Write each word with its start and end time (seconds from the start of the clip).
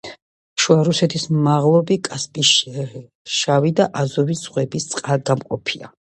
შუა 0.61 0.85
რუსეთის 0.85 1.25
მაღლობი 1.47 1.97
კასპიის, 2.07 2.55
შავი 3.35 3.75
და 3.83 3.87
აზოვის 4.07 4.43
ზღვების 4.49 4.91
წყალგამყოფია. 4.97 5.95